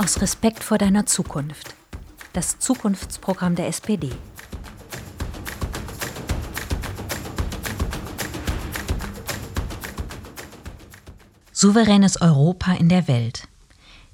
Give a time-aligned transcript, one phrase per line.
[0.00, 1.74] Aus Respekt vor deiner Zukunft.
[2.32, 4.12] Das Zukunftsprogramm der SPD.
[11.50, 13.48] Souveränes Europa in der Welt.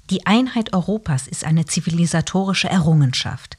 [0.09, 3.55] Die Einheit Europas ist eine zivilisatorische Errungenschaft.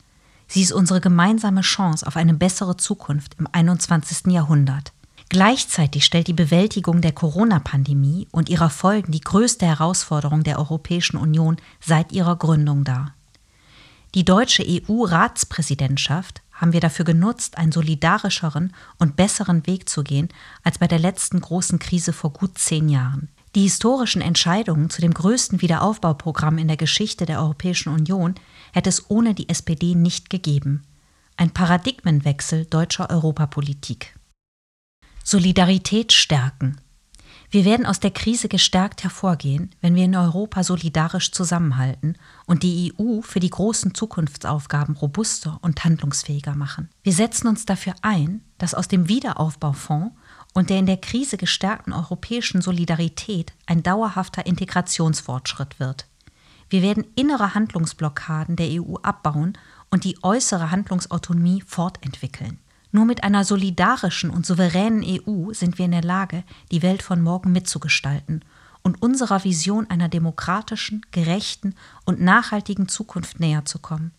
[0.48, 4.32] Sie ist unsere gemeinsame Chance auf eine bessere Zukunft im 21.
[4.32, 4.92] Jahrhundert.
[5.28, 11.56] Gleichzeitig stellt die Bewältigung der Corona-Pandemie und ihrer Folgen die größte Herausforderung der Europäischen Union
[11.80, 13.14] seit ihrer Gründung dar.
[14.14, 20.28] Die deutsche EU-Ratspräsidentschaft haben wir dafür genutzt, einen solidarischeren und besseren Weg zu gehen
[20.62, 23.28] als bei der letzten großen Krise vor gut zehn Jahren.
[23.54, 28.34] Die historischen Entscheidungen zu dem größten Wiederaufbauprogramm in der Geschichte der Europäischen Union
[28.72, 30.84] hätte es ohne die SPD nicht gegeben.
[31.36, 34.15] Ein Paradigmenwechsel deutscher Europapolitik.
[35.28, 36.80] Solidarität stärken.
[37.50, 42.94] Wir werden aus der Krise gestärkt hervorgehen, wenn wir in Europa solidarisch zusammenhalten und die
[42.96, 46.90] EU für die großen Zukunftsaufgaben robuster und handlungsfähiger machen.
[47.02, 50.14] Wir setzen uns dafür ein, dass aus dem Wiederaufbaufonds
[50.54, 56.06] und der in der Krise gestärkten europäischen Solidarität ein dauerhafter Integrationsfortschritt wird.
[56.70, 59.58] Wir werden innere Handlungsblockaden der EU abbauen
[59.90, 62.60] und die äußere Handlungsautonomie fortentwickeln.
[62.96, 67.20] Nur mit einer solidarischen und souveränen EU sind wir in der Lage, die Welt von
[67.20, 68.42] morgen mitzugestalten
[68.80, 71.74] und unserer Vision einer demokratischen, gerechten
[72.06, 74.12] und nachhaltigen Zukunft näher zu kommen.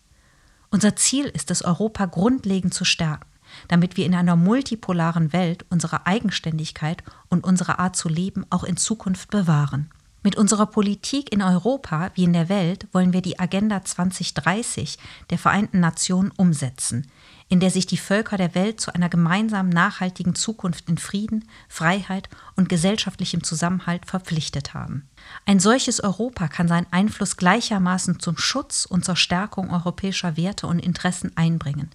[0.70, 3.26] Unser Ziel ist es, Europa grundlegend zu stärken,
[3.66, 8.76] damit wir in einer multipolaren Welt unsere Eigenständigkeit und unsere Art zu leben auch in
[8.76, 9.90] Zukunft bewahren.
[10.22, 14.98] Mit unserer Politik in Europa wie in der Welt wollen wir die Agenda 2030
[15.30, 17.10] der Vereinten Nationen umsetzen,
[17.48, 22.28] in der sich die Völker der Welt zu einer gemeinsamen nachhaltigen Zukunft in Frieden, Freiheit
[22.56, 25.08] und gesellschaftlichem Zusammenhalt verpflichtet haben.
[25.46, 30.78] Ein solches Europa kann seinen Einfluss gleichermaßen zum Schutz und zur Stärkung europäischer Werte und
[30.78, 31.90] Interessen einbringen,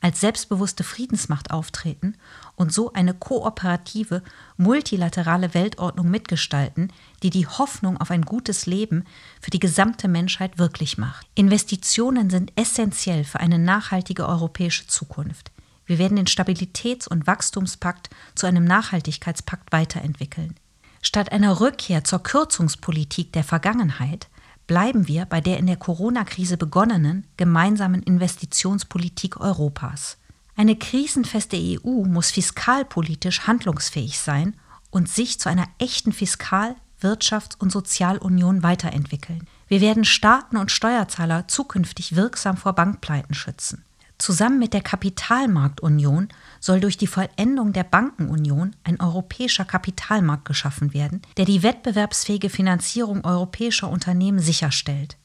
[0.00, 2.16] als selbstbewusste Friedensmacht auftreten
[2.56, 4.22] und so eine kooperative,
[4.56, 9.04] multilaterale Weltordnung mitgestalten, die die Hoffnung auf ein gutes Leben
[9.40, 11.26] für die gesamte Menschheit wirklich macht.
[11.34, 15.50] Investitionen sind essentiell für eine nachhaltige europäische Zukunft.
[15.86, 20.56] Wir werden den Stabilitäts- und Wachstumspakt zu einem Nachhaltigkeitspakt weiterentwickeln.
[21.02, 24.28] Statt einer Rückkehr zur Kürzungspolitik der Vergangenheit
[24.66, 30.18] bleiben wir bei der in der Corona-Krise begonnenen gemeinsamen Investitionspolitik Europas.
[30.56, 34.54] Eine krisenfeste EU muss fiskalpolitisch handlungsfähig sein
[34.90, 39.46] und sich zu einer echten Fiskal-, Wirtschafts- und Sozialunion weiterentwickeln.
[39.68, 43.84] Wir werden Staaten und Steuerzahler zukünftig wirksam vor Bankpleiten schützen.
[44.18, 46.28] Zusammen mit der Kapitalmarktunion
[46.60, 53.24] soll durch die Vollendung der Bankenunion ein europäischer Kapitalmarkt geschaffen werden, der die wettbewerbsfähige Finanzierung
[53.24, 55.16] europäischer Unternehmen sicherstellt.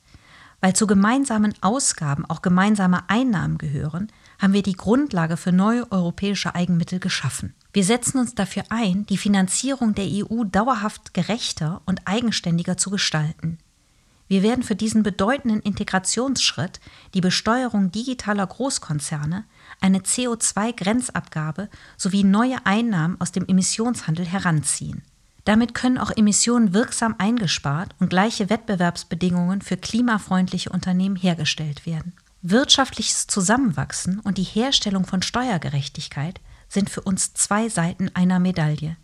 [0.62, 6.56] Weil zu gemeinsamen Ausgaben auch gemeinsame Einnahmen gehören, haben wir die Grundlage für neue europäische
[6.56, 7.54] Eigenmittel geschaffen.
[7.72, 13.60] Wir setzen uns dafür ein, die Finanzierung der EU dauerhaft gerechter und eigenständiger zu gestalten.
[14.30, 16.80] Wir werden für diesen bedeutenden Integrationsschritt
[17.16, 19.44] die Besteuerung digitaler Großkonzerne,
[19.82, 21.68] eine CO2-Grenzabgabe
[21.98, 25.02] sowie neue Einnahmen aus dem Emissionshandel heranziehen.
[25.46, 32.14] Damit können auch Emissionen wirksam eingespart und gleiche Wettbewerbsbedingungen für klimafreundliche Unternehmen hergestellt werden.
[32.44, 38.96] Wirtschaftliches Zusammenwachsen und die Herstellung von Steuergerechtigkeit sind für uns zwei Seiten einer Medaille.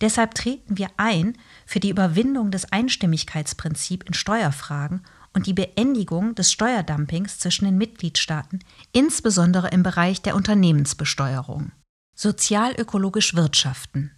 [0.00, 5.02] Deshalb treten wir ein für die Überwindung des Einstimmigkeitsprinzips in Steuerfragen
[5.34, 8.60] und die Beendigung des Steuerdumpings zwischen den Mitgliedstaaten,
[8.92, 11.72] insbesondere im Bereich der Unternehmensbesteuerung.
[12.14, 14.10] Sozialökologisch wirtschaften.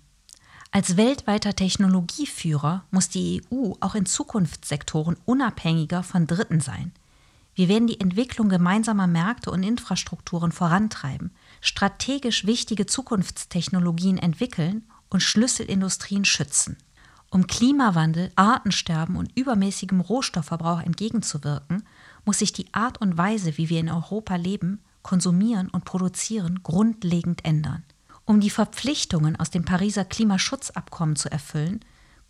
[0.71, 6.93] Als weltweiter Technologieführer muss die EU auch in Zukunftssektoren unabhängiger von Dritten sein.
[7.55, 16.25] Wir werden die Entwicklung gemeinsamer Märkte und Infrastrukturen vorantreiben, strategisch wichtige Zukunftstechnologien entwickeln und Schlüsselindustrien
[16.25, 16.77] schützen.
[17.31, 21.85] Um Klimawandel, Artensterben und übermäßigem Rohstoffverbrauch entgegenzuwirken,
[22.25, 27.45] muss sich die Art und Weise, wie wir in Europa leben, konsumieren und produzieren, grundlegend
[27.45, 27.85] ändern.
[28.25, 31.81] Um die Verpflichtungen aus dem Pariser Klimaschutzabkommen zu erfüllen,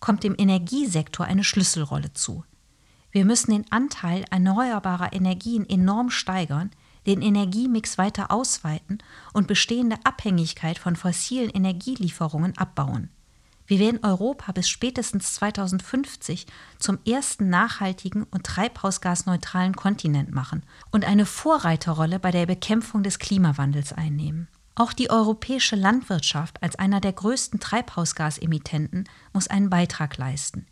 [0.00, 2.44] kommt dem Energiesektor eine Schlüsselrolle zu.
[3.10, 6.70] Wir müssen den Anteil erneuerbarer Energien enorm steigern,
[7.06, 8.98] den Energiemix weiter ausweiten
[9.32, 13.10] und bestehende Abhängigkeit von fossilen Energielieferungen abbauen.
[13.66, 16.46] Wir werden Europa bis spätestens 2050
[16.78, 23.92] zum ersten nachhaltigen und treibhausgasneutralen Kontinent machen und eine Vorreiterrolle bei der Bekämpfung des Klimawandels
[23.92, 24.48] einnehmen.
[24.74, 30.66] Auch die europäische Landwirtschaft als einer der größten Treibhausgasemittenten muss einen Beitrag leisten.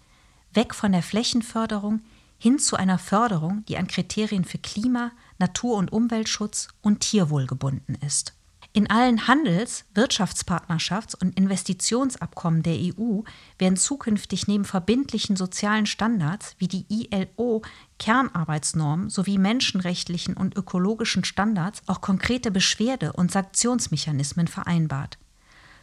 [0.53, 2.01] Weg von der Flächenförderung
[2.41, 7.95] hin zu einer Förderung, die an Kriterien für Klima, Natur- und Umweltschutz und Tierwohl gebunden
[7.95, 8.35] ist.
[8.73, 13.23] In allen Handels-, Wirtschaftspartnerschafts- und Investitionsabkommen der EU
[13.59, 17.63] werden zukünftig neben verbindlichen sozialen Standards wie die ILO
[17.99, 25.19] Kernarbeitsnormen sowie menschenrechtlichen und ökologischen Standards auch konkrete Beschwerde- und Sanktionsmechanismen vereinbart.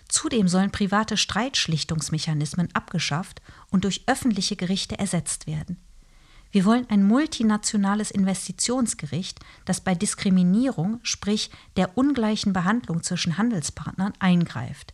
[0.08, 5.78] Zudem sollen private Streitschlichtungsmechanismen abgeschafft und durch öffentliche Gerichte ersetzt werden.
[6.52, 14.94] Wir wollen ein multinationales Investitionsgericht, das bei Diskriminierung, sprich der ungleichen Behandlung zwischen Handelspartnern, eingreift.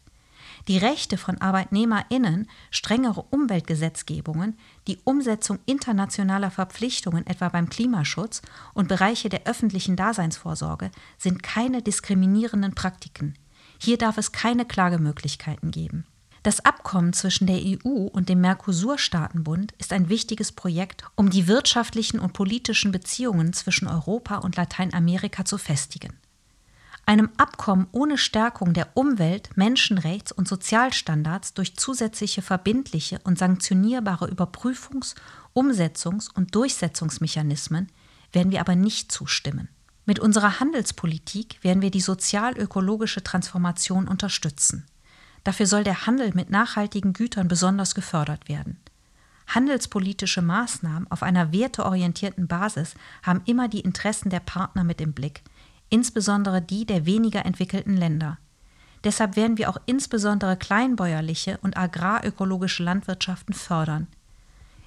[0.67, 4.57] Die Rechte von Arbeitnehmerinnen, strengere Umweltgesetzgebungen,
[4.87, 8.41] die Umsetzung internationaler Verpflichtungen etwa beim Klimaschutz
[8.73, 13.35] und Bereiche der öffentlichen Daseinsvorsorge sind keine diskriminierenden Praktiken.
[13.77, 16.05] Hier darf es keine Klagemöglichkeiten geben.
[16.43, 22.19] Das Abkommen zwischen der EU und dem Mercosur-Staatenbund ist ein wichtiges Projekt, um die wirtschaftlichen
[22.19, 26.19] und politischen Beziehungen zwischen Europa und Lateinamerika zu festigen.
[27.05, 35.15] Einem Abkommen ohne Stärkung der Umwelt-, Menschenrechts- und Sozialstandards durch zusätzliche verbindliche und sanktionierbare Überprüfungs-,
[35.53, 37.89] Umsetzungs- und Durchsetzungsmechanismen
[38.33, 39.69] werden wir aber nicht zustimmen.
[40.05, 44.85] Mit unserer Handelspolitik werden wir die sozial-ökologische Transformation unterstützen.
[45.43, 48.77] Dafür soll der Handel mit nachhaltigen Gütern besonders gefördert werden.
[49.47, 55.43] Handelspolitische Maßnahmen auf einer werteorientierten Basis haben immer die Interessen der Partner mit im Blick,
[55.89, 58.37] insbesondere die der weniger entwickelten Länder.
[59.03, 64.07] Deshalb werden wir auch insbesondere kleinbäuerliche und agrarökologische Landwirtschaften fördern.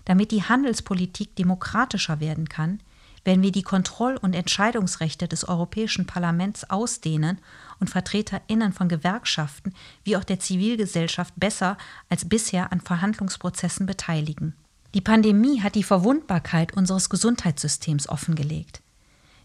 [0.07, 2.81] Damit die Handelspolitik demokratischer werden kann,
[3.27, 7.39] werden wir die Kontroll- und Entscheidungsrechte des Europäischen Parlaments ausdehnen
[7.81, 9.75] und Vertreterinnen von Gewerkschaften
[10.05, 11.77] wie auch der Zivilgesellschaft besser
[12.09, 14.55] als bisher an Verhandlungsprozessen beteiligen.
[14.95, 18.81] Die Pandemie hat die Verwundbarkeit unseres Gesundheitssystems offengelegt.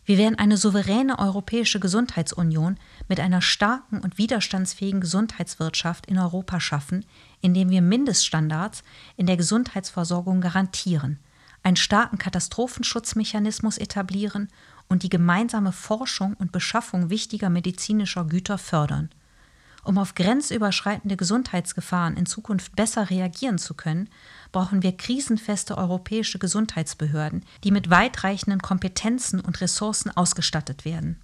[0.05, 2.77] Wir werden eine souveräne europäische Gesundheitsunion
[3.07, 7.05] mit einer starken und widerstandsfähigen Gesundheitswirtschaft in Europa schaffen,
[7.41, 8.83] indem wir Mindeststandards
[9.17, 11.19] in der Gesundheitsversorgung garantieren–
[11.63, 14.49] einen starken Katastrophenschutzmechanismus etablieren
[14.89, 19.09] und die gemeinsame Forschung und Beschaffung wichtiger medizinischer Güter fördern.
[19.83, 24.09] Um auf grenzüberschreitende Gesundheitsgefahren in Zukunft besser reagieren zu können,
[24.51, 31.19] brauchen wir krisenfeste europäische Gesundheitsbehörden, die mit weitreichenden Kompetenzen und Ressourcen ausgestattet werden.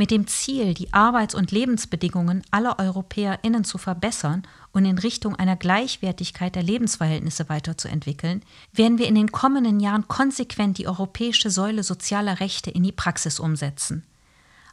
[0.00, 5.56] Mit dem Ziel, die Arbeits- und Lebensbedingungen aller EuropäerInnen zu verbessern und in Richtung einer
[5.56, 8.42] Gleichwertigkeit der Lebensverhältnisse weiterzuentwickeln,
[8.72, 13.38] werden wir in den kommenden Jahren konsequent die europäische Säule sozialer Rechte in die Praxis
[13.38, 14.06] umsetzen.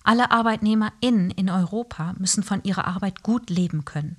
[0.02, 4.16] Alle ArbeitnehmerInnen in Europa müssen von ihrer Arbeit gut leben können.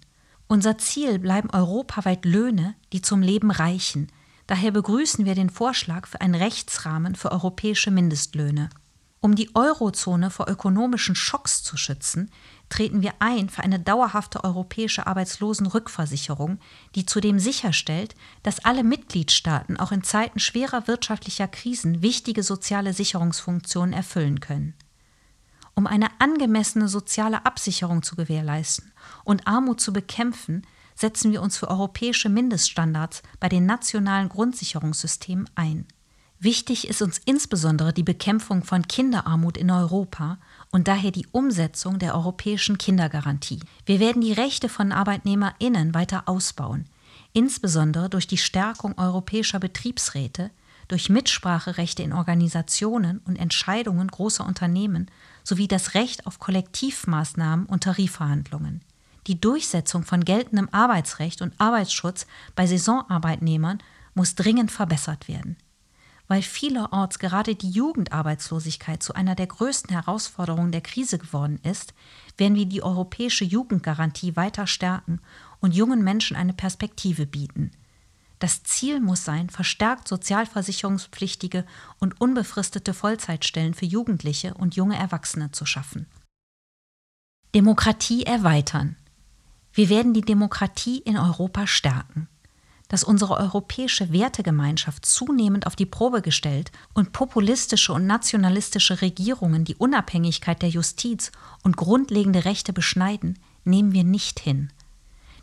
[0.46, 4.08] Unser Ziel bleiben europaweit Löhne, die zum Leben reichen.
[4.46, 8.68] Daher begrüßen wir den Vorschlag für einen Rechtsrahmen für europäische Mindestlöhne.
[9.20, 12.30] Um die Eurozone vor ökonomischen Schocks zu schützen,
[12.68, 16.60] treten wir ein für eine dauerhafte europäische Arbeitslosenrückversicherung,
[16.94, 23.92] die zudem sicherstellt, dass alle Mitgliedstaaten auch in Zeiten schwerer wirtschaftlicher Krisen wichtige soziale Sicherungsfunktionen
[23.92, 24.74] erfüllen können.
[25.74, 28.92] Um eine angemessene soziale Absicherung zu gewährleisten
[29.24, 35.86] und Armut zu bekämpfen, setzen wir uns für europäische Mindeststandards bei den nationalen Grundsicherungssystemen ein.
[36.40, 40.38] Wichtig ist uns insbesondere die Bekämpfung von Kinderarmut in Europa
[40.70, 43.58] und daher die Umsetzung der europäischen Kindergarantie.
[43.86, 46.84] Wir werden die Rechte von Arbeitnehmerinnen weiter ausbauen,
[47.32, 50.52] insbesondere durch die Stärkung europäischer Betriebsräte,
[50.86, 55.10] durch Mitspracherechte in Organisationen und Entscheidungen großer Unternehmen
[55.42, 58.82] sowie das Recht auf Kollektivmaßnahmen und Tarifverhandlungen.
[59.26, 63.78] Die Durchsetzung von geltendem Arbeitsrecht und Arbeitsschutz bei Saisonarbeitnehmern
[64.14, 65.56] muss dringend verbessert werden
[66.28, 71.94] weil vielerorts gerade die Jugendarbeitslosigkeit zu einer der größten Herausforderungen der Krise geworden ist,
[72.36, 75.20] werden wir die europäische Jugendgarantie weiter stärken
[75.60, 77.72] und jungen Menschen eine Perspektive bieten.
[78.38, 81.64] Das Ziel muss sein, verstärkt sozialversicherungspflichtige
[81.98, 86.06] und unbefristete Vollzeitstellen für Jugendliche und junge Erwachsene zu schaffen.
[87.54, 88.96] Demokratie erweitern.
[89.72, 92.28] Wir werden die Demokratie in Europa stärken
[92.88, 99.76] dass unsere europäische Wertegemeinschaft zunehmend auf die Probe gestellt und populistische und nationalistische Regierungen die
[99.76, 101.30] Unabhängigkeit der Justiz
[101.62, 104.70] und grundlegende Rechte beschneiden, nehmen wir nicht hin.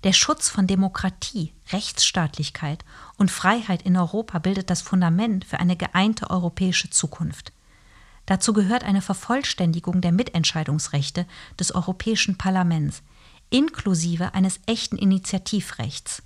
[0.03, 2.83] Der Schutz von Demokratie, Rechtsstaatlichkeit
[3.17, 7.53] und Freiheit in Europa bildet das Fundament für eine geeinte europäische Zukunft.
[8.25, 11.25] Dazu gehört eine Vervollständigung der Mitentscheidungsrechte
[11.59, 13.03] des Europäischen Parlaments,
[13.49, 16.23] inklusive eines echten Initiativrechts.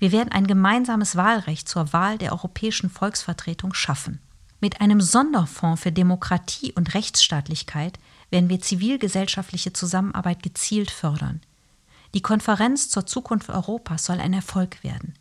[0.00, 4.18] Wir werden ein gemeinsames Wahlrecht zur Wahl der europäischen Volksvertretung schaffen.
[4.58, 7.98] Mit einem Sonderfonds für Demokratie und Rechtsstaatlichkeit
[8.30, 11.42] werden wir zivilgesellschaftliche Zusammenarbeit gezielt fördern.
[12.14, 15.14] Die Konferenz zur Zukunft Europas soll ein Erfolg werden.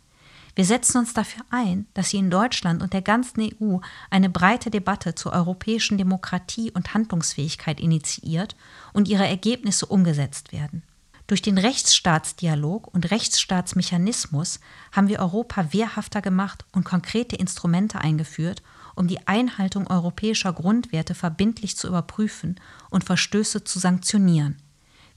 [0.56, 4.72] Wir setzen uns dafür ein, dass sie in Deutschland und der ganzen EU eine breite
[4.72, 8.56] Debatte zur europäischen Demokratie und Handlungsfähigkeit initiiert
[8.94, 10.84] und ihre Ergebnisse umgesetzt werden.
[11.30, 14.60] Durch den Rechtsstaatsdialog und Rechtsstaatsmechanismus
[14.92, 18.64] haben wir Europa wehrhafter gemacht und konkrete Instrumente eingeführt,
[18.96, 22.60] um die Einhaltung europäischer Grundwerte verbindlich zu überprüfen
[22.90, 24.58] und Verstöße zu sanktionieren.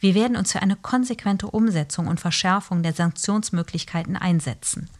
[0.00, 4.90] Wir werden uns für eine konsequente Umsetzung und Verschärfung der Sanktionsmöglichkeiten einsetzen.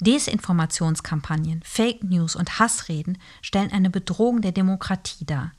[0.00, 5.52] Desinformationskampagnen, Fake News und Hassreden stellen eine Bedrohung der Demokratie dar.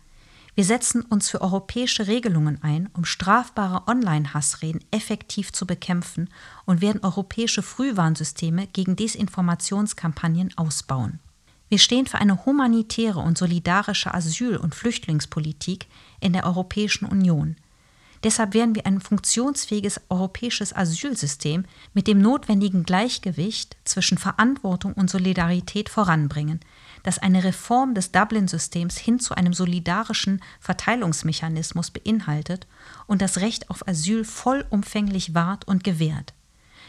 [0.54, 6.30] Wir setzen uns für europäische Regelungen ein, um strafbare Online-Hassreden effektiv zu bekämpfen
[6.66, 11.20] und werden europäische Frühwarnsysteme gegen Desinformationskampagnen ausbauen.
[11.70, 15.88] Wir stehen für eine humanitäre und solidarische Asyl- und Flüchtlingspolitik
[16.20, 17.56] in der Europäischen Union.
[18.24, 25.90] Deshalb werden wir ein funktionsfähiges europäisches Asylsystem mit dem notwendigen Gleichgewicht zwischen Verantwortung und Solidarität
[25.90, 26.60] voranbringen,
[27.02, 32.68] das eine Reform des Dublin-Systems hin zu einem solidarischen Verteilungsmechanismus beinhaltet
[33.08, 36.36] und das Recht auf Asyl vollumfänglich wahrt und gewährt.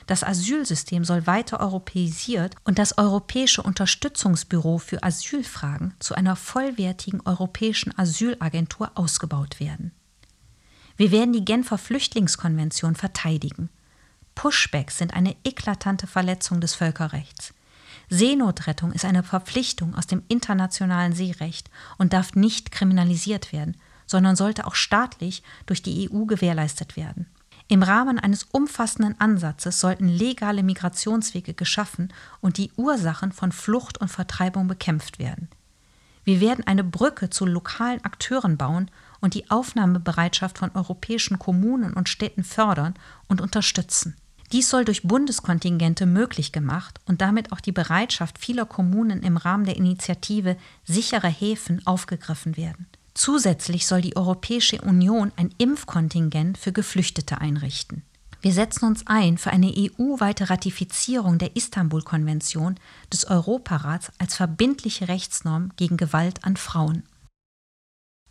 [0.07, 7.97] Das Asylsystem soll weiter europäisiert und das Europäische Unterstützungsbüro für Asylfragen zu einer vollwertigen europäischen
[7.97, 9.93] Asylagentur ausgebaut werden.
[10.97, 13.69] Wir werden die Genfer Flüchtlingskonvention verteidigen.
[14.35, 17.55] Pushbacks sind eine eklatante Verletzung des Völkerrechts.
[18.09, 24.67] Seenotrettung ist eine Verpflichtung aus dem internationalen Seerecht und darf nicht kriminalisiert werden, sondern sollte
[24.67, 27.27] auch staatlich durch die EU gewährleistet werden.
[27.69, 34.09] Im Rahmen eines umfassenden Ansatzes sollten legale Migrationswege geschaffen und die Ursachen von Flucht und
[34.09, 35.49] Vertreibung bekämpft werden.
[36.25, 38.91] Wir werden eine Brücke zu lokalen Akteuren bauen
[39.23, 42.93] und die Aufnahmebereitschaft von europäischen Kommunen und Städten fördern
[43.29, 44.17] und unterstützen.
[44.53, 49.65] Dies soll durch Bundeskontingente möglich gemacht und damit auch die Bereitschaft vieler Kommunen im Rahmen
[49.65, 52.87] der Initiative Sichere Häfen aufgegriffen werden.
[53.15, 58.03] Zusätzlich soll die Europäische Union ein Impfkontingent für Geflüchtete einrichten.
[58.43, 62.75] Wir setzen uns ein für eine EU-weite Ratifizierung der Istanbul-Konvention
[63.13, 67.05] des Europarats als verbindliche Rechtsnorm gegen Gewalt an Frauen.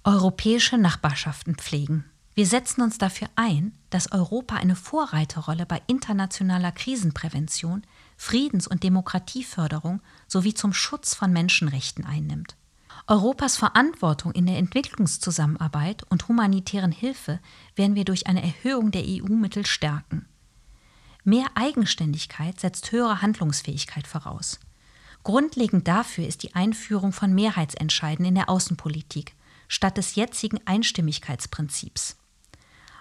[0.04, 2.06] Europäische Nachbarschaften pflegen.
[2.34, 7.84] Wir setzen uns dafür ein, dass Europa eine Vorreiterrolle bei internationaler Krisenprävention,
[8.18, 12.56] Friedens- und Demokratieförderung sowie zum Schutz von Menschenrechten einnimmt.
[13.06, 17.40] Europas Verantwortung in der Entwicklungszusammenarbeit und humanitären Hilfe
[17.76, 20.26] werden wir durch eine Erhöhung der EU-Mittel stärken.
[21.24, 24.60] Mehr Eigenständigkeit setzt höhere Handlungsfähigkeit voraus.
[25.24, 29.36] Grundlegend dafür ist die Einführung von Mehrheitsentscheiden in der Außenpolitik
[29.72, 32.18] statt des jetzigen Einstimmigkeitsprinzips.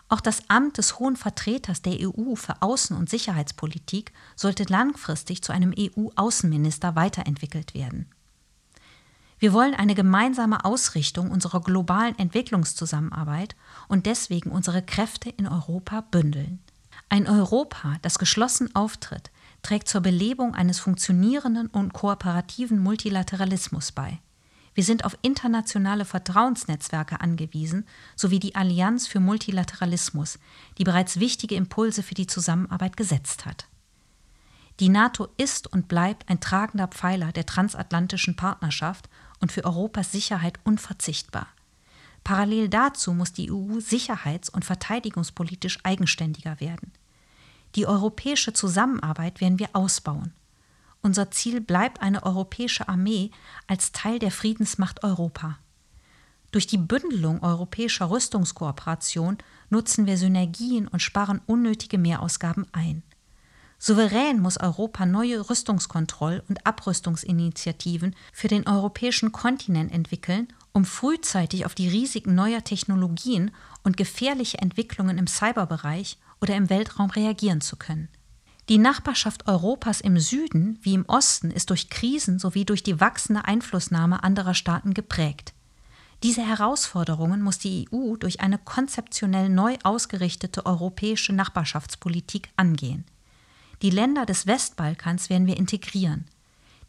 [0.09, 5.53] Auch das Amt des Hohen Vertreters der EU für Außen- und Sicherheitspolitik sollte langfristig zu
[5.53, 8.09] einem EU-Außenminister weiterentwickelt werden.
[9.41, 13.57] Wir wollen eine gemeinsame Ausrichtung unserer globalen Entwicklungszusammenarbeit
[13.89, 16.61] und deswegen unsere Kräfte in Europa bündeln.
[17.09, 24.21] Ein Europa, das geschlossen auftritt, trägt zur Belebung eines funktionierenden und kooperativen Multilateralismus bei.
[24.75, 30.39] Wir sind auf internationale Vertrauensnetzwerke angewiesen, sowie die Allianz für Multilateralismus,
[30.79, 33.67] die bereits wichtige Impulse für die Zusammenarbeit gesetzt hat.
[34.79, 39.11] Die NATO ist und bleibt ein tragender Pfeiler der transatlantischen Partnerschaft
[39.41, 41.49] und für Europas Sicherheit unverzichtbar.
[42.25, 46.93] Parallel dazu muss die EU sicherheits- und verteidigungspolitisch eigenständiger werden.
[47.75, 50.33] Die europäische Zusammenarbeit werden wir ausbauen.
[51.03, 53.31] Unser Ziel bleibt eine europäische Armee
[53.67, 55.59] als Teil der Friedensmacht Europa.
[56.51, 59.39] Durch die Bündelung europäischer Rüstungskooperation
[59.71, 63.03] nutzen wir Synergien und sparen unnötige Mehrausgaben ein.
[63.79, 71.75] Souverän muss Europa neue Rüstungskontroll- und Abrüstungsinitiativen für den europäischen Kontinent entwickeln, um frühzeitig auf
[71.75, 73.53] die Risiken neuer Technologien
[73.83, 78.09] und gefährliche Entwicklungen im Cyberbereich oder im Weltraum reagieren zu können.
[78.71, 83.45] Die Nachbarschaft Europas im Süden wie im Osten ist durch Krisen sowie durch die wachsende
[83.45, 85.55] Einflussnahme anderer Staaten geprägt.
[86.23, 93.05] Diese Herausforderungen muss die EU durch eine konzeptionell neu ausgerichtete europäische Nachbarschaftspolitik angehen.
[93.83, 96.27] Die Länder des Westbalkans werden wir integrieren.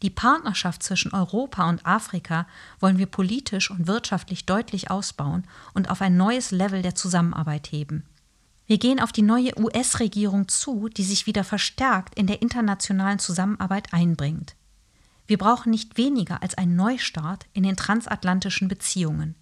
[0.02, 2.46] Die Partnerschaft zwischen Europa und Afrika
[2.78, 8.04] wollen wir politisch und wirtschaftlich deutlich ausbauen und auf ein neues Level der Zusammenarbeit heben.
[8.66, 13.92] Wir gehen auf die neue US-Regierung zu, die sich wieder verstärkt in der internationalen Zusammenarbeit
[13.92, 14.54] einbringt.
[15.26, 19.34] Wir brauchen nicht weniger als einen Neustart in den transatlantischen Beziehungen.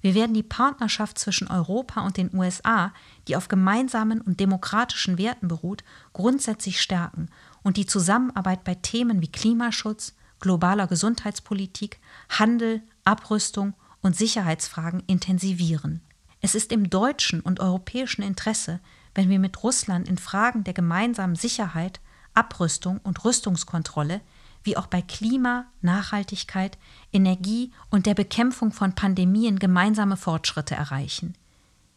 [0.00, 2.92] Wir werden die Partnerschaft zwischen Europa und den USA,
[3.26, 5.82] die auf gemeinsamen und demokratischen Werten beruht,
[6.12, 7.28] grundsätzlich stärken
[7.62, 16.00] und die Zusammenarbeit bei Themen wie Klimaschutz, globaler Gesundheitspolitik, Handel, Abrüstung und Sicherheitsfragen intensivieren.
[16.40, 18.80] Es ist im deutschen und europäischen Interesse,
[19.14, 22.00] wenn wir mit Russland in Fragen der gemeinsamen Sicherheit,
[22.34, 24.20] Abrüstung und Rüstungskontrolle
[24.62, 26.78] wie auch bei Klima, Nachhaltigkeit,
[27.12, 31.34] Energie und der Bekämpfung von Pandemien gemeinsame Fortschritte erreichen.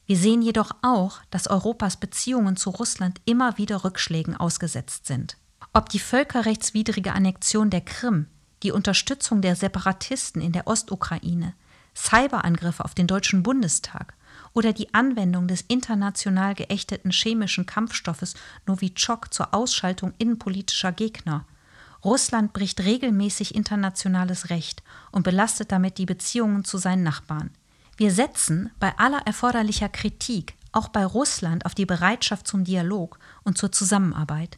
[0.06, 5.38] Wir sehen jedoch auch, dass Europas Beziehungen zu Russland immer wieder Rückschlägen ausgesetzt sind.
[5.74, 8.28] Ob die völkerrechtswidrige Annexion der Krim,
[8.64, 11.54] die Unterstützung der Separatisten in der Ostukraine,
[11.96, 14.16] Cyberangriffe auf den Deutschen Bundestag
[14.54, 18.36] oder die Anwendung des international geächteten chemischen Kampfstoffes
[18.68, 21.46] Novichok zur Ausschaltung innenpolitischer Gegner–
[22.04, 24.82] Russland bricht regelmäßig internationales Recht
[25.12, 27.52] und belastet damit die Beziehungen zu seinen Nachbarn.
[27.98, 33.58] Wir setzen bei aller erforderlicher Kritik auch bei Russland auf die Bereitschaft zum Dialog und
[33.58, 34.58] zur Zusammenarbeit.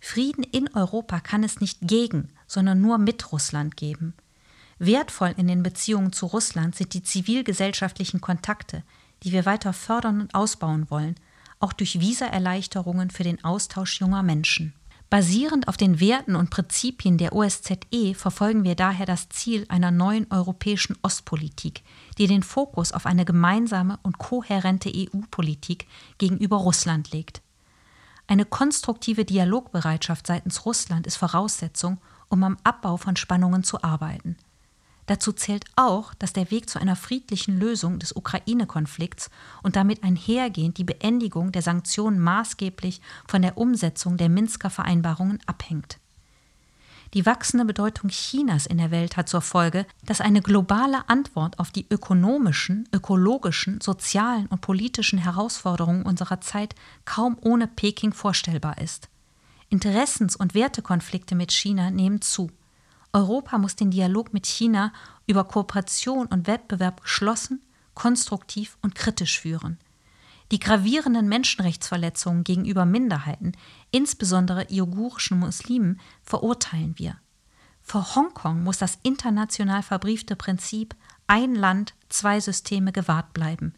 [0.00, 4.14] Frieden in Europa kann es nicht gegen, sondern nur mit Russland geben.
[4.78, 8.82] Wertvoll in den Beziehungen zu Russland sind die zivilgesellschaftlichen Kontakte,
[9.22, 11.16] die wir weiter fördern und ausbauen wollen,
[11.60, 14.74] auch durch Visaerleichterungen für den Austausch junger Menschen.
[15.12, 20.26] Basierend auf den Werten und Prinzipien der OSZE verfolgen wir daher das Ziel einer neuen
[20.30, 21.82] europäischen Ostpolitik,
[22.16, 25.86] die den Fokus auf eine gemeinsame und kohärente EU-Politik
[26.16, 27.42] gegenüber Russland legt.
[28.26, 31.98] Eine konstruktive Dialogbereitschaft seitens Russland ist Voraussetzung,
[32.30, 34.38] um am Abbau von Spannungen zu arbeiten.
[35.06, 39.30] Dazu zählt auch, dass der Weg zu einer friedlichen Lösung des Ukraine-Konflikts
[39.62, 45.98] und damit einhergehend die Beendigung der Sanktionen maßgeblich von der Umsetzung der Minsker Vereinbarungen abhängt.
[47.14, 51.70] Die wachsende Bedeutung Chinas in der Welt hat zur Folge, dass eine globale Antwort auf
[51.70, 59.10] die ökonomischen, ökologischen, sozialen und politischen Herausforderungen unserer Zeit kaum ohne Peking vorstellbar ist.
[59.68, 62.50] Interessens- und Wertekonflikte mit China nehmen zu.
[63.12, 64.92] Europa muss den Dialog mit China
[65.26, 67.62] über Kooperation und Wettbewerb geschlossen,
[67.94, 69.78] konstruktiv und kritisch führen.
[70.50, 73.52] Die gravierenden Menschenrechtsverletzungen gegenüber Minderheiten,
[73.90, 77.16] insbesondere uigurischen Muslimen, verurteilen wir.
[77.82, 80.94] Vor Hongkong muss das international verbriefte Prinzip
[81.26, 83.74] ein Land, zwei Systeme gewahrt bleiben.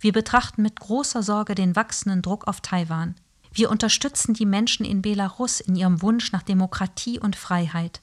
[0.00, 3.14] Wir betrachten mit großer Sorge den wachsenden Druck auf Taiwan.
[3.52, 8.00] Wir unterstützen die Menschen in Belarus in ihrem Wunsch nach Demokratie und Freiheit.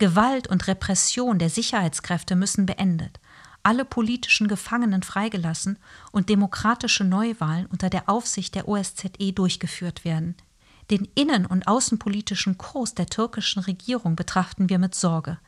[0.00, 3.20] Gewalt und Repression der Sicherheitskräfte müssen beendet,
[3.62, 5.78] alle politischen Gefangenen freigelassen
[6.10, 10.36] und demokratische Neuwahlen unter der Aufsicht der OSZE durchgeführt werden.
[10.90, 15.38] Den innen- und außenpolitischen Kurs der türkischen Regierung betrachten wir mit Sorge.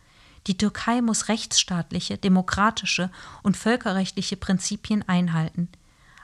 [0.47, 3.11] Die Türkei muss rechtsstaatliche, demokratische
[3.43, 5.71] und völkerrechtliche Prinzipien einhalten.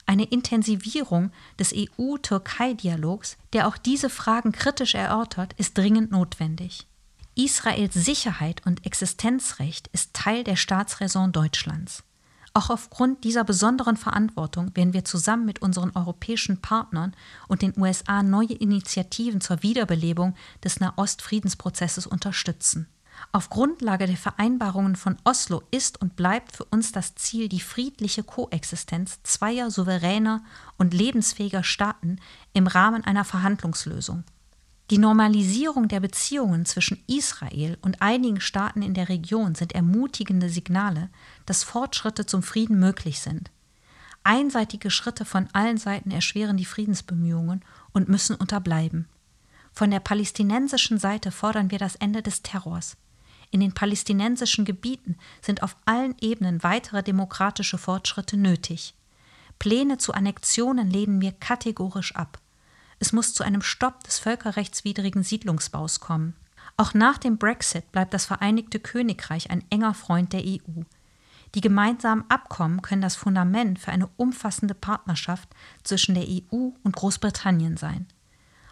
[0.04, 6.87] Eine Intensivierung des EU-Türkei-Dialogs, der auch diese Fragen kritisch erörtert, ist dringend notwendig.
[7.38, 12.02] Israels Sicherheit und Existenzrecht ist Teil der Staatsräson Deutschlands.
[12.52, 17.14] Auch aufgrund dieser besonderen Verantwortung werden wir zusammen mit unseren europäischen Partnern
[17.46, 22.88] und den USA neue Initiativen zur Wiederbelebung des Nahost-Friedensprozesses unterstützen.
[23.30, 28.24] Auf Grundlage der Vereinbarungen von Oslo ist und bleibt für uns das Ziel die friedliche
[28.24, 30.42] Koexistenz zweier souveräner
[30.76, 32.18] und lebensfähiger Staaten
[32.52, 34.24] im Rahmen einer Verhandlungslösung.
[34.90, 41.10] Die Normalisierung der Beziehungen zwischen Israel und einigen Staaten in der Region sind ermutigende Signale,
[41.44, 43.50] dass Fortschritte zum Frieden möglich sind.
[44.24, 49.06] Einseitige Schritte von allen Seiten erschweren die Friedensbemühungen und müssen unterbleiben.
[49.74, 52.96] Von der palästinensischen Seite fordern wir das Ende des Terrors.
[53.50, 58.94] In den palästinensischen Gebieten sind auf allen Ebenen weitere demokratische Fortschritte nötig.
[59.58, 62.40] Pläne zu Annexionen lehnen wir kategorisch ab.
[62.98, 66.34] Es muss zu einem Stopp des völkerrechtswidrigen Siedlungsbaus kommen.
[66.76, 70.82] Auch nach dem Brexit bleibt das Vereinigte Königreich ein enger Freund der EU.
[71.54, 75.48] Die gemeinsamen Abkommen können das Fundament für eine umfassende Partnerschaft
[75.82, 78.06] zwischen der EU und Großbritannien sein.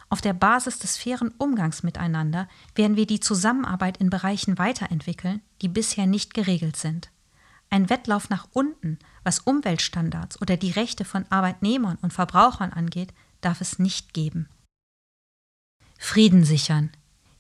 [0.09, 5.69] Auf der Basis des fairen Umgangs miteinander werden wir die Zusammenarbeit in Bereichen weiterentwickeln, die
[5.69, 7.11] bisher nicht geregelt sind.
[7.71, 13.13] Ein Wettlauf nach unten, was Umweltstandards oder die Rechte von Arbeitnehmern und Verbrauchern angeht,
[13.47, 14.49] darf es nicht geben.
[15.99, 16.91] Frieden sichern.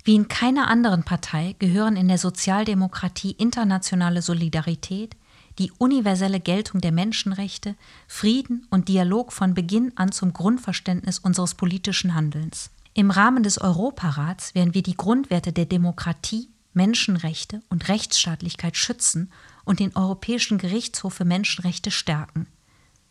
[0.04, 5.16] Wie in keiner anderen Partei gehören in der Sozialdemokratie internationale Solidarität,
[5.58, 7.74] die universelle Geltung der Menschenrechte,
[8.06, 12.70] Frieden und Dialog von Beginn an zum Grundverständnis unseres politischen Handelns.
[12.94, 19.32] Im Rahmen des Europarats werden wir die Grundwerte der Demokratie, Menschenrechte und Rechtsstaatlichkeit schützen
[19.64, 22.46] und den Europäischen Gerichtshof für Menschenrechte stärken.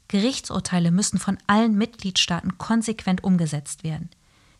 [0.08, 4.10] Gerichtsurteile müssen von allen Mitgliedstaaten konsequent umgesetzt werden.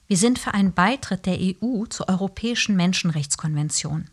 [0.08, 4.10] Wir sind für einen Beitritt der EU zur Europäischen Menschenrechtskonvention.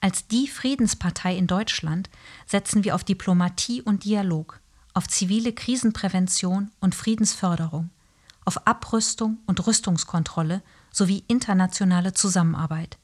[0.00, 2.10] Als die Friedenspartei in Deutschland
[2.46, 4.60] setzen wir auf Diplomatie und Dialog,
[4.94, 7.90] auf zivile Krisenprävention und Friedensförderung,
[8.44, 12.98] auf Abrüstung und Rüstungskontrolle sowie internationale Zusammenarbeit.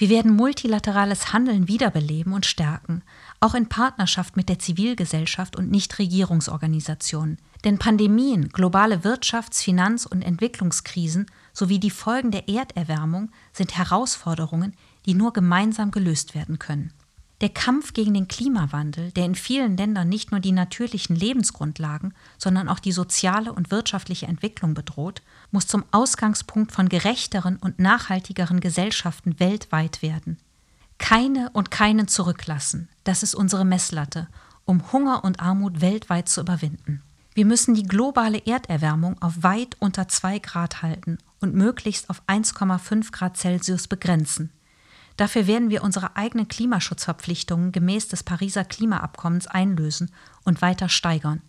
[0.00, 3.02] Wir werden multilaterales Handeln wiederbeleben und stärken,
[3.38, 7.36] auch in Partnerschaft mit der Zivilgesellschaft und Nichtregierungsorganisationen.
[7.64, 15.12] Denn Pandemien, globale Wirtschafts-, Finanz- und Entwicklungskrisen sowie die Folgen der Erderwärmung sind Herausforderungen, die
[15.12, 16.94] nur gemeinsam gelöst werden können.
[17.40, 22.68] Der Kampf gegen den Klimawandel, der in vielen Ländern nicht nur die natürlichen Lebensgrundlagen, sondern
[22.68, 29.40] auch die soziale und wirtschaftliche Entwicklung bedroht, muss zum Ausgangspunkt von gerechteren und nachhaltigeren Gesellschaften
[29.40, 30.36] weltweit werden.
[30.98, 34.28] Keine und keinen zurücklassen, das ist unsere Messlatte,
[34.66, 37.02] um Hunger und Armut weltweit zu überwinden.
[37.32, 43.12] Wir müssen die globale Erderwärmung auf weit unter 2 Grad halten und möglichst auf 1,5
[43.12, 44.50] Grad Celsius begrenzen.
[45.20, 50.10] Dafür werden wir unsere eigenen Klimaschutzverpflichtungen gemäß des Pariser Klimaabkommens einlösen
[50.44, 51.42] und weiter steigern.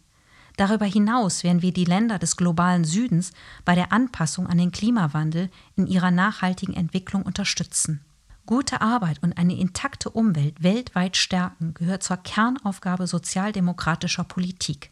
[0.57, 3.31] Darüber hinaus werden wir die Länder des globalen Südens
[3.63, 8.01] bei der Anpassung an den Klimawandel in ihrer nachhaltigen Entwicklung unterstützen.
[8.45, 14.91] Gute Arbeit und eine intakte Umwelt weltweit stärken gehört zur Kernaufgabe sozialdemokratischer Politik.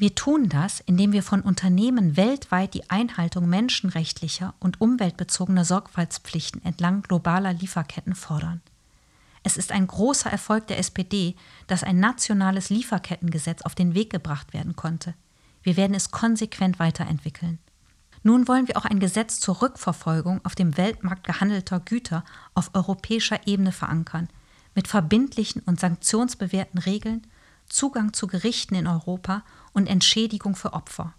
[0.00, 7.02] Wir tun das, indem wir von Unternehmen weltweit die Einhaltung menschenrechtlicher und umweltbezogener Sorgfaltspflichten entlang
[7.02, 8.60] globaler Lieferketten fordern.
[9.42, 11.34] Es ist ein großer Erfolg der SPD,
[11.66, 15.14] dass ein nationales Lieferkettengesetz auf den Weg gebracht werden konnte.
[15.64, 17.58] Wir werden es konsequent weiterentwickeln.
[18.22, 23.48] Nun wollen wir auch ein Gesetz zur Rückverfolgung auf dem Weltmarkt gehandelter Güter auf europäischer
[23.48, 24.28] Ebene verankern,
[24.76, 27.26] mit verbindlichen und sanktionsbewährten Regeln
[27.68, 31.14] Zugang zu Gerichten in Europa und Entschädigung für Opfer.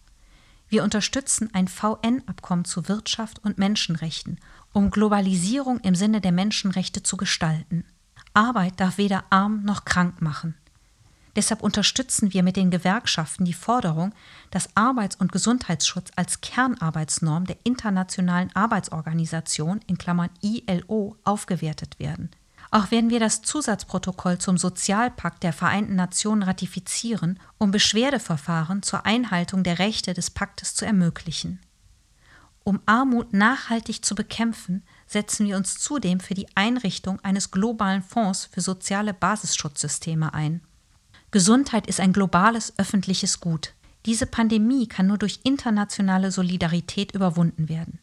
[0.70, 4.40] Wir unterstützen ein VN-Abkommen zu Wirtschaft und Menschenrechten,
[4.72, 7.86] um Globalisierung im Sinne der Menschenrechte zu gestalten.
[8.34, 10.56] Arbeit darf weder arm noch krank machen.
[11.36, 14.14] Deshalb unterstützen wir mit den Gewerkschaften die Forderung,
[14.52, 22.30] dass Arbeits- und Gesundheitsschutz als Kernarbeitsnorm der Internationalen Arbeitsorganisation in Klammern ILO aufgewertet werden.
[22.72, 29.64] Auch werden wir das Zusatzprotokoll zum Sozialpakt der Vereinten Nationen ratifizieren, um Beschwerdeverfahren zur Einhaltung
[29.64, 31.60] der Rechte des Paktes zu ermöglichen.
[32.64, 38.46] Um Armut nachhaltig zu bekämpfen, setzen wir uns zudem für die Einrichtung eines globalen Fonds
[38.46, 40.62] für soziale Basisschutzsysteme ein.
[41.32, 43.74] Gesundheit ist ein globales öffentliches Gut.
[44.06, 48.00] Diese Pandemie kann nur durch internationale Solidarität überwunden werden.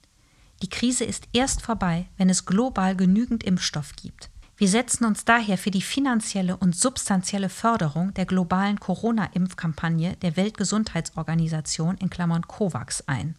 [0.63, 4.31] Die Krise ist erst vorbei, wenn es global genügend Impfstoff gibt.
[4.59, 11.99] Wir setzen uns daher für die finanzielle und substanzielle Förderung der globalen Corona-Impfkampagne der Weltgesundheitsorganisation
[11.99, 13.37] in Klammern COVAX ein.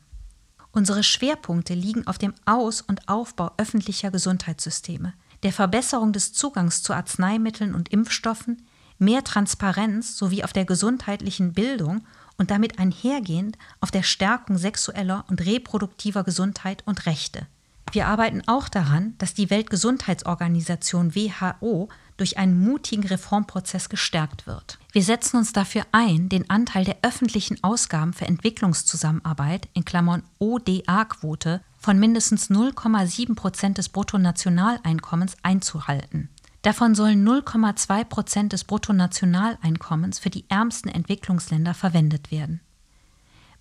[0.71, 6.93] Unsere Schwerpunkte liegen auf dem Aus- und Aufbau öffentlicher Gesundheitssysteme, der Verbesserung des Zugangs zu
[6.93, 8.67] Arzneimitteln und Impfstoffen,
[8.99, 12.05] mehr Transparenz sowie auf der gesundheitlichen Bildung
[12.37, 17.47] und damit einhergehend auf der Stärkung sexueller und reproduktiver Gesundheit und Rechte.
[17.91, 24.79] Wir arbeiten auch daran, dass die Weltgesundheitsorganisation WHO durch einen mutigen Reformprozess gestärkt wird.
[24.91, 31.61] Wir setzen uns dafür ein, den Anteil der öffentlichen Ausgaben für Entwicklungszusammenarbeit in Klammern ODA-Quote
[31.77, 36.29] von mindestens 0,7 Prozent des Bruttonationaleinkommens einzuhalten.
[36.63, 42.59] Davon sollen 0,2 Prozent des Bruttonationaleinkommens für die ärmsten Entwicklungsländer verwendet werden.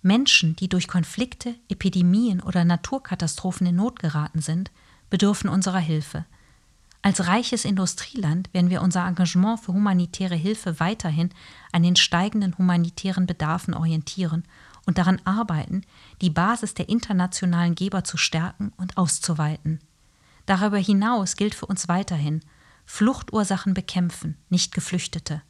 [0.01, 4.71] Menschen, die durch Konflikte, Epidemien oder Naturkatastrophen in Not geraten sind,
[5.09, 6.25] bedürfen unserer Hilfe.
[7.01, 11.29] Als reiches Industrieland werden wir unser Engagement für humanitäre Hilfe weiterhin
[11.71, 14.43] an den steigenden humanitären Bedarfen orientieren
[14.85, 15.83] und daran arbeiten,
[16.21, 19.79] die Basis der internationalen Geber zu stärken und auszuweiten.
[20.45, 22.41] Darüber hinaus gilt für uns weiterhin
[22.85, 25.41] Fluchtursachen bekämpfen, nicht Geflüchtete.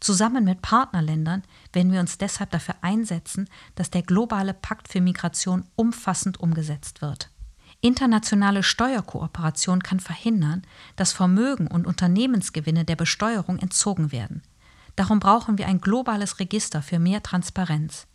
[0.00, 1.42] Zusammen mit Partnerländern
[1.74, 7.30] werden wir uns deshalb dafür einsetzen, dass der globale Pakt für Migration umfassend umgesetzt wird.
[7.82, 10.62] Internationale Steuerkooperation kann verhindern,
[10.96, 14.42] dass Vermögen und Unternehmensgewinne der Besteuerung entzogen werden.
[14.96, 18.06] Darum brauchen wir ein globales Register für mehr Transparenz.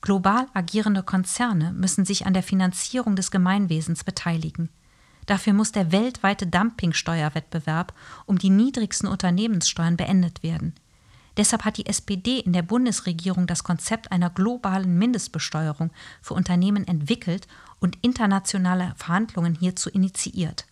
[0.00, 4.68] Global agierende Konzerne müssen sich an der Finanzierung des Gemeinwesens beteiligen.
[5.26, 7.94] Dafür muss der weltweite Dumpingsteuerwettbewerb
[8.26, 10.74] um die niedrigsten Unternehmenssteuern beendet werden.
[11.36, 15.90] Deshalb hat die SPD in der Bundesregierung das Konzept einer globalen Mindestbesteuerung
[16.22, 17.48] für Unternehmen entwickelt
[17.80, 20.66] und internationale Verhandlungen hierzu initiiert.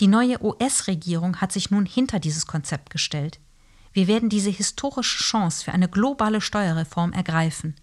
[0.00, 3.40] Die neue US-Regierung hat sich nun hinter dieses Konzept gestellt.
[3.92, 7.74] Wir werden diese historische Chance für eine globale Steuerreform ergreifen.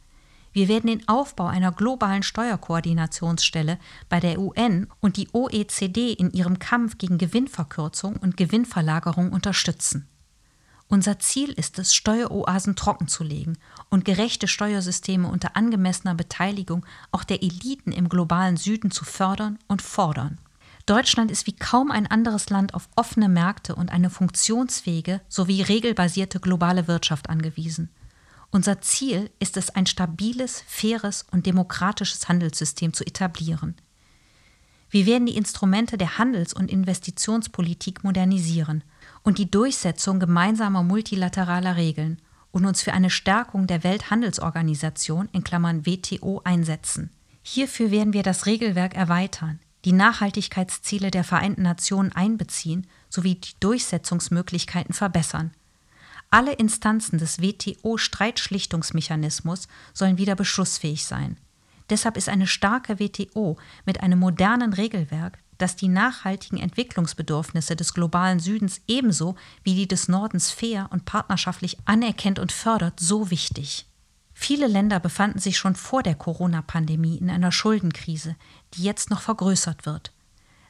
[0.54, 6.60] Wir werden den Aufbau einer globalen Steuerkoordinationsstelle bei der UN und die OECD in ihrem
[6.60, 10.08] Kampf gegen Gewinnverkürzung und Gewinnverlagerung unterstützen.
[10.88, 13.58] Unser Ziel ist es, Steueroasen trockenzulegen
[13.90, 19.82] und gerechte Steuersysteme unter angemessener Beteiligung auch der Eliten im globalen Süden zu fördern und
[19.82, 20.38] fordern.
[20.86, 26.40] Deutschland ist wie kaum ein anderes Land auf offene Märkte und eine funktionsfähige sowie regelbasierte
[26.40, 27.90] globale Wirtschaft angewiesen.
[28.52, 33.76] Unser Ziel ist es, ein stabiles, faires und demokratisches Handelssystem zu etablieren.
[34.92, 38.84] Wir werden die Instrumente der Handels- und Investitionspolitik modernisieren
[39.26, 45.86] und die Durchsetzung gemeinsamer multilateraler Regeln und uns für eine Stärkung der Welthandelsorganisation in Klammern
[45.86, 47.10] WTO einsetzen.
[47.44, 54.94] Hierfür werden wir das Regelwerk erweitern, die Nachhaltigkeitsziele der Vereinten Nationen einbeziehen sowie die Durchsetzungsmöglichkeiten
[54.94, 55.52] verbessern–
[56.36, 61.38] alle Instanzen des WTO-Streitschlichtungsmechanismus sollen wieder beschlussfähig sein.
[61.90, 68.40] Deshalb ist eine starke WTO mit einem modernen Regelwerk, das die nachhaltigen Entwicklungsbedürfnisse des globalen
[68.40, 73.86] Südens ebenso wie die des Nordens fair und partnerschaftlich anerkennt und fördert, so wichtig.
[74.34, 78.36] Viele Länder befanden sich schon vor der Corona-Pandemie in einer Schuldenkrise,
[78.74, 80.12] die jetzt noch vergrößert wird.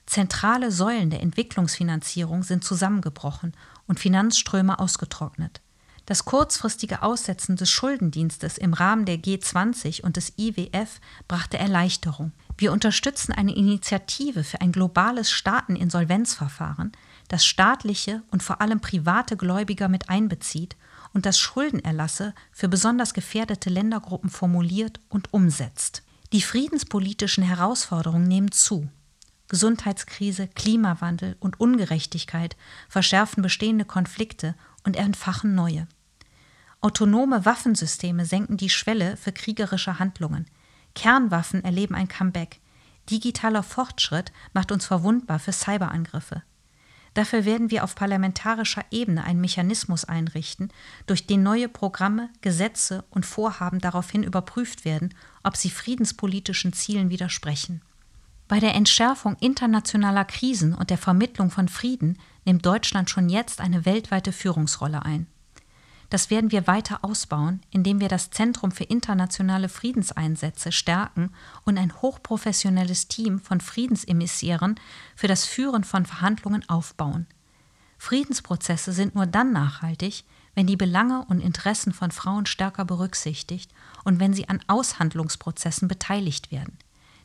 [0.06, 3.54] Zentrale Säulen der Entwicklungsfinanzierung sind zusammengebrochen
[3.88, 5.62] und Finanzströme ausgetrocknet.
[6.06, 12.32] Das kurzfristige Aussetzen des Schuldendienstes im Rahmen der G20 und des IWF brachte Erleichterung.
[12.58, 16.94] Wir unterstützen eine Initiative für ein globales Staateninsolvenzverfahren,
[17.28, 20.78] das staatliche und vor allem private Gläubiger mit einbezieht
[21.14, 26.04] und das Schuldenerlasse für besonders gefährdete Ländergruppen formuliert und umsetzt.
[26.32, 28.90] Die friedenspolitischen Herausforderungen nehmen zu.
[29.48, 32.56] Gesundheitskrise, Klimawandel und Ungerechtigkeit
[32.90, 35.88] verschärfen bestehende Konflikte und entfachen neue.
[36.82, 40.46] Autonome Waffensysteme senken die Schwelle für kriegerische Handlungen.
[40.96, 42.60] Kernwaffen erleben ein Comeback.
[43.10, 46.42] Digitaler Fortschritt macht uns verwundbar für Cyberangriffe.
[47.14, 50.70] Dafür werden wir auf parlamentarischer Ebene einen Mechanismus einrichten,
[51.06, 57.82] durch den neue Programme, Gesetze und Vorhaben daraufhin überprüft werden, ob sie friedenspolitischen Zielen widersprechen.
[58.48, 63.86] Bei der Entschärfung internationaler Krisen und der Vermittlung von Frieden nimmt Deutschland schon jetzt eine
[63.86, 65.28] weltweite Führungsrolle ein.
[66.16, 71.34] Das werden wir weiter ausbauen, indem wir das Zentrum für internationale Friedenseinsätze stärken
[71.66, 74.80] und ein hochprofessionelles Team von Friedensemissären
[75.18, 77.28] für das Führen von Verhandlungen aufbauen.
[77.98, 80.24] Friedensprozesse sind nur dann nachhaltig,
[80.54, 83.70] wenn die Belange und Interessen von Frauen stärker berücksichtigt
[84.06, 86.78] und wenn sie an Aushandlungsprozessen beteiligt werden.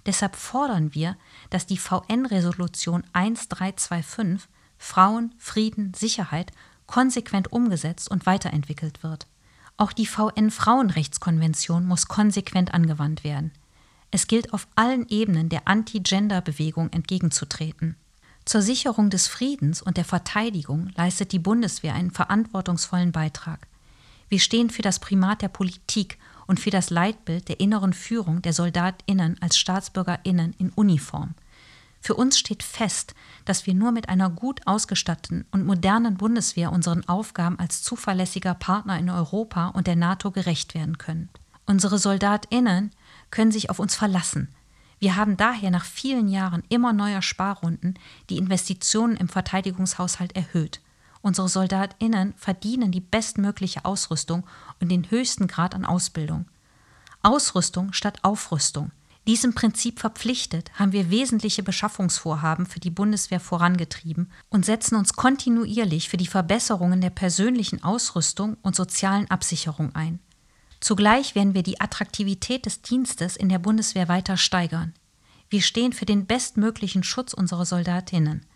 [0.05, 1.17] Deshalb fordern wir,
[1.51, 4.49] dass die VN-Resolution 1325
[4.79, 6.51] Frauen, Frieden, Sicherheit
[6.91, 9.29] konsequent umgesetzt und weiterentwickelt wird.
[9.77, 13.53] Auch die VN-Frauenrechtskonvention muss konsequent angewandt werden.
[14.11, 17.95] Es gilt auf allen Ebenen der Anti-Gender-Bewegung entgegenzutreten.
[18.45, 23.69] Zur Sicherung des Friedens und der Verteidigung leistet die Bundeswehr einen verantwortungsvollen Beitrag.
[24.29, 28.53] Wir stehen für das Primat der Politik und für das Leitbild der inneren Führung der
[28.53, 31.35] Soldatinnen als Staatsbürgerinnen in Uniform.
[32.01, 37.07] Für uns steht fest, dass wir nur mit einer gut ausgestatteten und modernen Bundeswehr unseren
[37.09, 41.29] Aufgaben als zuverlässiger Partner in Europa und der NATO gerecht werden können.
[41.67, 42.91] Unsere Soldatinnen
[43.31, 44.49] können sich auf uns verlassen.
[44.99, 47.95] Wir haben daher nach vielen Jahren immer neuer Sparrunden
[48.29, 50.81] die Investitionen im Verteidigungshaushalt erhöht.
[51.23, 54.45] Unsere Soldatinnen verdienen die bestmögliche Ausrüstung
[54.81, 56.47] und den höchsten Grad an Ausbildung.
[57.23, 58.91] Ausrüstung statt Aufrüstung.
[59.27, 66.09] Diesem Prinzip verpflichtet, haben wir wesentliche Beschaffungsvorhaben für die Bundeswehr vorangetrieben und setzen uns kontinuierlich
[66.09, 70.21] für die Verbesserungen der persönlichen Ausrüstung und sozialen Absicherung ein.
[70.81, 74.95] Zugleich werden wir die Attraktivität des Dienstes in der Bundeswehr weiter steigern.
[75.51, 78.47] Wir stehen für den bestmöglichen Schutz unserer Soldatinnen.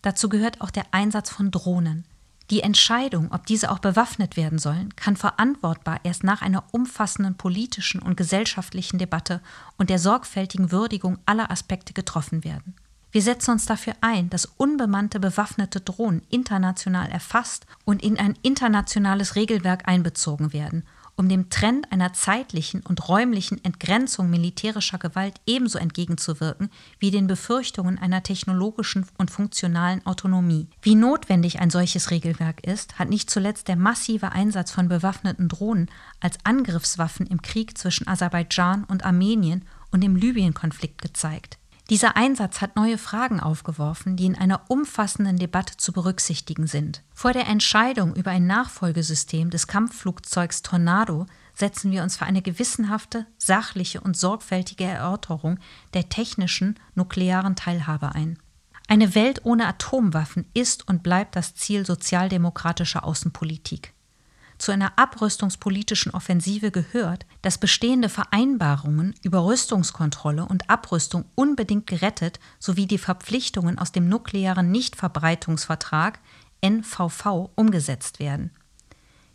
[0.00, 2.06] Dazu gehört auch der Einsatz von Drohnen.
[2.50, 8.02] Die Entscheidung, ob diese auch bewaffnet werden sollen, kann verantwortbar erst nach einer umfassenden politischen
[8.02, 9.40] und gesellschaftlichen Debatte
[9.78, 12.74] und der sorgfältigen Würdigung aller Aspekte getroffen werden.
[13.12, 19.36] Wir setzen uns dafür ein, dass unbemannte bewaffnete Drohnen international erfasst und in ein internationales
[19.36, 20.84] Regelwerk einbezogen werden
[21.16, 27.98] um dem Trend einer zeitlichen und räumlichen Entgrenzung militärischer Gewalt ebenso entgegenzuwirken wie den Befürchtungen
[27.98, 30.68] einer technologischen und funktionalen Autonomie.
[30.82, 35.90] Wie notwendig ein solches Regelwerk ist, hat nicht zuletzt der massive Einsatz von bewaffneten Drohnen
[36.20, 41.58] als Angriffswaffen im Krieg zwischen Aserbaidschan und Armenien und im Libyen-Konflikt gezeigt.
[41.90, 47.02] Dieser Einsatz hat neue Fragen aufgeworfen, die in einer umfassenden Debatte zu berücksichtigen sind.
[47.12, 53.26] Vor der Entscheidung über ein Nachfolgesystem des Kampfflugzeugs Tornado setzen wir uns für eine gewissenhafte,
[53.36, 55.58] sachliche und sorgfältige Erörterung
[55.92, 58.38] der technischen nuklearen Teilhabe ein.
[58.88, 63.93] Eine Welt ohne Atomwaffen ist und bleibt das Ziel sozialdemokratischer Außenpolitik.
[64.64, 72.86] Zu einer abrüstungspolitischen Offensive gehört, dass bestehende Vereinbarungen über Rüstungskontrolle und Abrüstung unbedingt gerettet sowie
[72.86, 76.18] die Verpflichtungen aus dem nuklearen Nichtverbreitungsvertrag
[76.62, 78.52] NVV umgesetzt werden.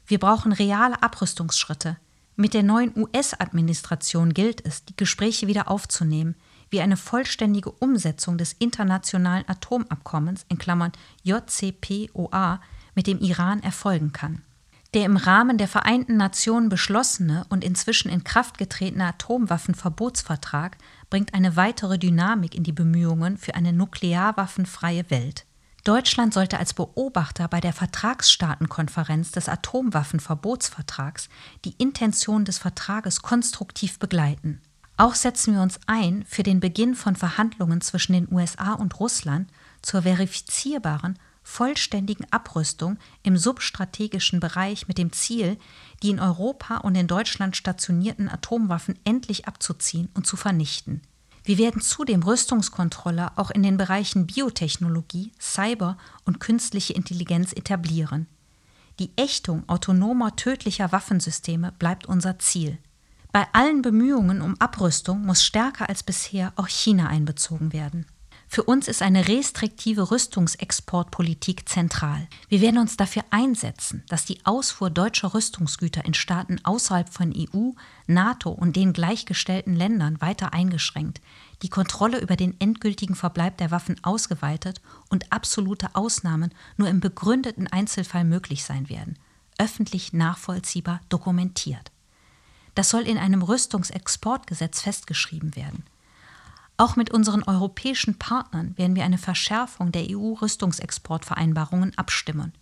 [0.08, 1.98] Wir brauchen reale Abrüstungsschritte.
[2.36, 6.38] Mit der neuen US-Administration gilt es, die Gespräche wieder aufzunehmen,
[6.72, 12.62] wie eine vollständige Umsetzung des internationalen Atomabkommens in Klammern JCPOA
[12.96, 14.42] mit dem Iran erfolgen kann.
[14.96, 20.78] Der im Rahmen der Vereinten Nationen beschlossene und inzwischen in Kraft getretene Atomwaffenverbotsvertrag
[21.12, 25.46] bringt eine weitere Dynamik in die Bemühungen für eine nuklearwaffenfreie Welt.
[25.84, 31.30] Deutschland sollte als Beobachter bei der Vertragsstaatenkonferenz des Atomwaffenverbotsvertrags
[31.66, 34.60] die Intention des Vertrages konstruktiv begleiten.
[34.98, 39.50] Auch setzen wir uns ein für den Beginn von Verhandlungen zwischen den USA und Russland
[39.82, 41.18] zur verifizierbaren
[41.50, 45.58] vollständigen Abrüstung im substrategischen Bereich mit dem Ziel,
[46.04, 51.02] die in Europa und in Deutschland stationierten Atomwaffen endlich abzuziehen und zu vernichten.
[51.44, 58.28] Wir werden zudem Rüstungskontrolle auch in den Bereichen Biotechnologie, Cyber und künstliche Intelligenz etablieren.
[59.00, 62.78] Die Ächtung autonomer tödlicher Waffensysteme bleibt unser Ziel.
[63.32, 68.06] Bei allen Bemühungen um Abrüstung muss stärker als bisher auch China einbezogen werden.
[68.52, 72.28] Für uns ist eine restriktive Rüstungsexportpolitik zentral.
[72.48, 77.74] Wir werden uns dafür einsetzen, dass die Ausfuhr deutscher Rüstungsgüter in Staaten außerhalb von EU,
[78.08, 81.22] NATO und den gleichgestellten Ländern weiter eingeschränkt,
[81.62, 87.68] die Kontrolle über den endgültigen Verbleib der Waffen ausgeweitet und absolute Ausnahmen nur im begründeten
[87.68, 89.20] Einzelfall möglich sein werden,
[89.60, 91.92] öffentlich nachvollziehbar dokumentiert.
[92.74, 95.84] Das soll in einem Rüstungsexportgesetz festgeschrieben werden.
[96.80, 102.54] Auch mit unseren europäischen Partnern werden wir eine Verschärfung der EU-Rüstungsexportvereinbarungen abstimmen.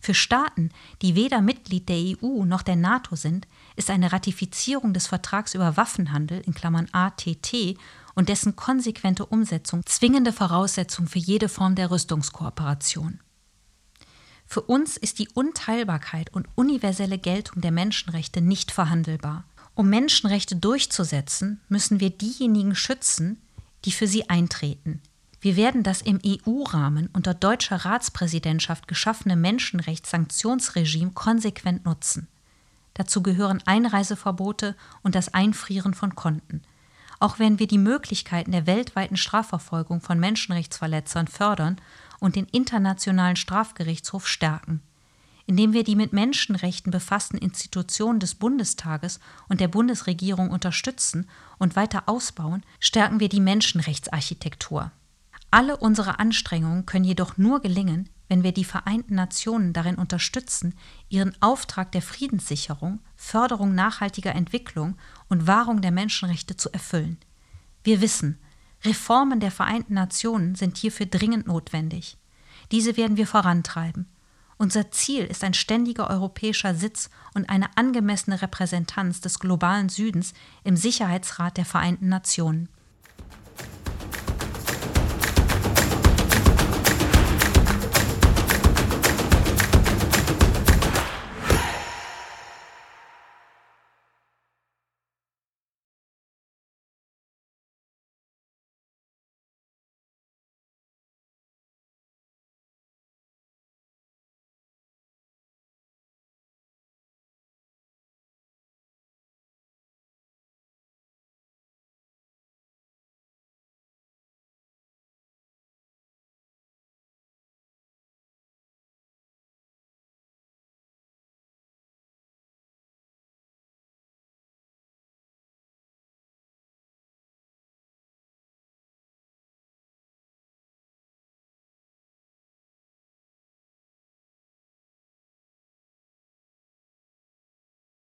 [0.00, 0.70] Für Staaten,
[1.02, 3.46] die weder Mitglied der EU noch der NATO sind,
[3.76, 7.76] ist eine Ratifizierung des Vertrags über Waffenhandel in Klammern ATT
[8.14, 13.20] und dessen konsequente Umsetzung zwingende Voraussetzung für jede Form der Rüstungskooperation.
[14.46, 19.44] Für uns ist die Unteilbarkeit und universelle Geltung der Menschenrechte nicht verhandelbar.
[19.74, 23.38] Um Menschenrechte durchzusetzen, müssen wir diejenigen schützen,
[23.84, 25.00] die für sie eintreten.
[25.40, 32.28] Wir werden das im EU-Rahmen unter deutscher Ratspräsidentschaft geschaffene Menschenrechtssanktionsregime konsequent nutzen.
[32.94, 36.62] Dazu gehören Einreiseverbote und das Einfrieren von Konten.
[37.20, 41.80] Auch werden wir die Möglichkeiten der weltweiten Strafverfolgung von Menschenrechtsverletzern fördern
[42.18, 44.82] und den Internationalen Strafgerichtshof stärken
[45.46, 52.04] indem wir die mit Menschenrechten befassten Institutionen des Bundestages und der Bundesregierung unterstützen und weiter
[52.06, 54.92] ausbauen, stärken wir die Menschenrechtsarchitektur.
[55.50, 60.74] Alle unsere Anstrengungen können jedoch nur gelingen, wenn wir die Vereinten Nationen darin unterstützen,
[61.08, 64.96] ihren Auftrag der Friedenssicherung, Förderung nachhaltiger Entwicklung
[65.28, 67.18] und Wahrung der Menschenrechte zu erfüllen.
[67.82, 68.38] Wir wissen,
[68.84, 72.16] Reformen der Vereinten Nationen sind hierfür dringend notwendig.
[72.70, 74.06] Diese werden wir vorantreiben
[74.60, 80.76] unser Ziel ist ein ständiger europäischer Sitz und eine angemessene Repräsentanz des globalen Südens im
[80.76, 82.68] Sicherheitsrat der Vereinten Nationen.